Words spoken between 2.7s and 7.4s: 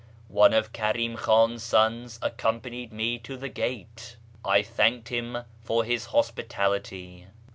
me to the gate. I thanked him for his hospitality.